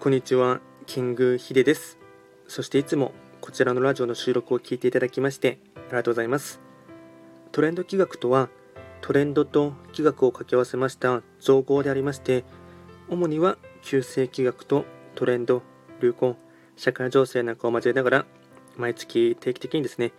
[0.00, 1.98] こんにちは、キングヒデです。
[2.46, 6.60] そしていつもこちらのラジオの収録を聞いていただきましてありがとうございます。
[7.50, 8.48] トレンド企画とは、
[9.00, 12.44] トレンドと企画を掛け合わせました造語でありまして、
[13.08, 14.84] 主には旧世企画と
[15.16, 15.62] トレンド、
[16.00, 16.36] 流行、
[16.76, 18.26] 社会情勢なんかを交えながら、
[18.76, 20.12] 毎月定期的にですね、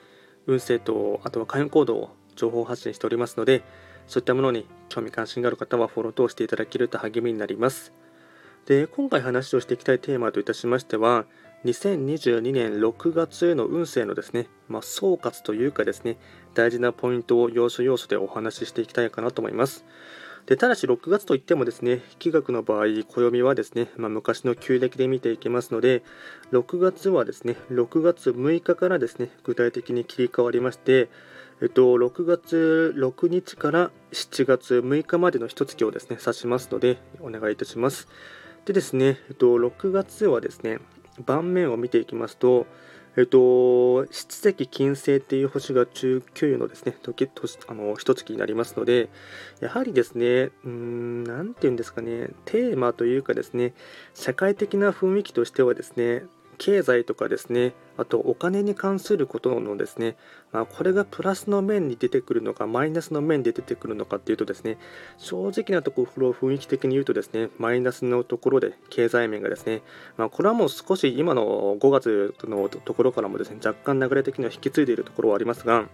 [0.45, 3.63] 運勢とあとは開運行動を情報発信しておりますので、
[4.07, 7.93] そういったものに興味関心がある方はフォローとしていただけると励みになります。
[8.65, 11.25] で、今回話をしていきたいテーマといたしましては、
[11.65, 16.17] 2022年6月への運勢のですね、まあ、総括というかですね、
[16.53, 19.85] 大事なポイントを要所要所でお話ししていきたいかなと思います。
[20.45, 26.01] でただし6月といってもですね、気学の場合、暦はですね、まあ、昔の旧暦で見ていきますので、
[26.51, 31.09] 6月はですね、6月6日からですね、具体的に切り替わりまして、
[31.61, 38.07] えっと、6月6日から7月6日までの一月をですね、指しますので、お願いいたします。
[38.65, 40.79] でですね、えっと、6月はですね、
[41.25, 42.67] 盤面を見ていきますと、
[43.17, 47.27] えっと、七石金星っていう星が中級のですね、時
[47.67, 49.09] あの一月になりますので、
[49.59, 53.73] やはりですね、うん、なて言うんですかね、テーマというかですね、
[54.13, 56.23] 社会的な雰囲気としてはですね、
[56.59, 60.17] 経済とかですね、あとお金に関することのですね、
[60.51, 64.77] まあ、これがプラスの面に出てくるのか、マイナスの面で出てくるのかっていうとですね、
[65.17, 69.81] 正直なところ雰囲気的に言うとですね、マイナスのところで経済面がですね、
[70.17, 75.87] まあ、これはもう少し今の5月のところからもですね、若干流れ的には引き継いでいるところはありますが、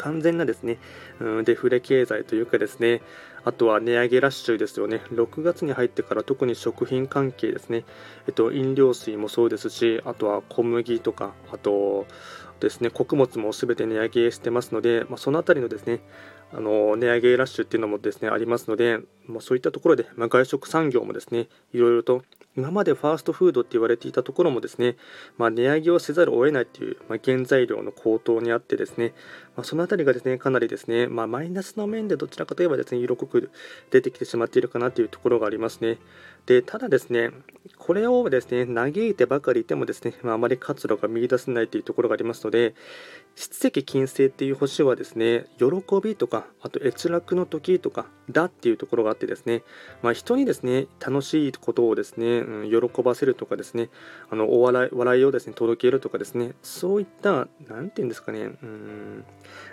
[0.00, 0.78] 完全なですね、
[1.20, 3.02] うん、デフレ経済というかですね、
[3.44, 5.02] あとは値上げラッシュですよね。
[5.12, 7.84] 6月に入ってから特に食品関係ですね。
[8.26, 12.06] えっと、飲料水もそうですし、あとは小麦とか、あと
[12.60, 16.00] ですね、穀物も全て値上げしてますので、まあ、そのあたりのですね、
[16.52, 22.22] あの値上げラッシュっていうのもですねありますので、まあ、そういったところで、まあ、外食産業もですねいろいろと
[22.60, 24.96] 今までファーストフードって言われていたところもですね、
[25.38, 29.14] まあ、値上げをせざるを得ないという、まあ、原材料の高騰にあってですね、
[29.56, 33.50] まあ、そのあたりがですねかなりですね、まあ、マイナスの面でどちらかといえばですね色濃く
[33.90, 35.98] 出てきてしまっているかなというところがありますね。
[36.46, 37.30] でただですね、
[37.78, 42.74] これをですね嘆いてばかりいてもですね、まあ、あまり活路が見いだせないというところがありますので、
[43.40, 45.66] 七石金星っていう星はですね、喜
[46.02, 49.62] びとか、あと閲楽の時とか、だっていうところがあってですね、
[50.02, 53.88] まあ、人にですね、楽しいことをですね、うん、喜ばせるとかですね、
[54.28, 59.24] あのお笑い笑いをですね、届けるとかですね、そういった、なんていうんですかね、うん、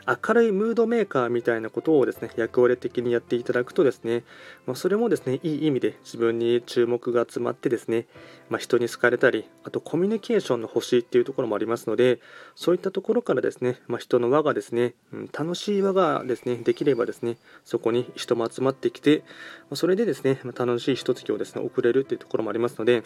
[0.07, 4.23] 明るいムードメーカーみたいなことをですね、役割的にやっていただくとですね、
[4.65, 8.07] まあ、それもですね、いい意味で自分に注目が集まってですね、
[8.49, 12.19] まあ、人に好かれたり、あとコミュニケーションの星っていうところもありますので、
[12.55, 19.23] そういったところからですね、ねまあ、人の輪がですね、うん、楽しい輪がですね、できればですね、そこに人も集まってきて、
[19.69, 23.03] まそれでですね、ま楽しい一月をですね、送れるっていうところもありますので、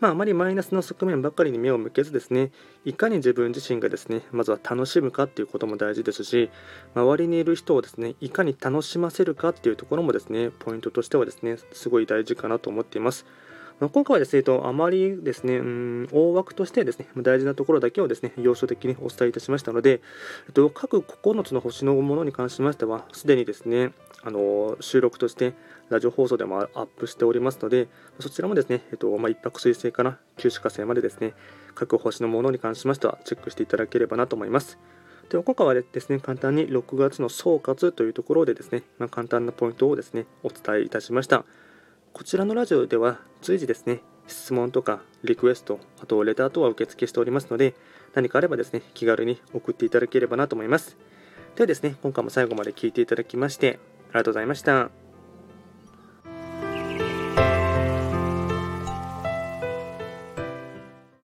[0.00, 2.50] まあ、あまりマイナスの側面ばっかりに目を向けずですね、
[2.84, 6.50] いかに自分自身がですね、まずは楽しむかっていうことも大事ですし、
[6.94, 13.26] 周りにいる人をですね、いかに楽しませるかっていうところもですね、ポイントとしてはですね、すごい大事かなと思っています。
[13.88, 20.00] 今回はですね、えっとあまりですね、うん、大枠としてですね、大事なところだけをですね、要所的にお伝えいたしましたので、
[20.46, 23.92] えっと各9つの星のものに関しましては、すでにですね、
[24.22, 25.54] あの収録として
[25.88, 27.88] ラジオ放送でもアップしておりますので、
[28.20, 31.34] そちらもですね、えっとまあ、一泊水星から九死火星までですね、
[31.74, 34.78] 各星のものに関しましてはチェックしていただければなと思います。
[35.28, 41.44] では今回はですね、簡単に6月の総括というところでですね、まあ、簡単なポイントをですね、お伝えいたしました。
[42.12, 47.74] こちらのラジオでは随時ですね、質問とかリクエスト、あとレター等は受付しておりますので、
[48.14, 50.98] 何かあればですね、気軽に送っていただければなと思います。
[51.56, 53.78] ではですね、今回も最後まで聴いていただきまして、
[54.10, 55.01] ありがとうございました。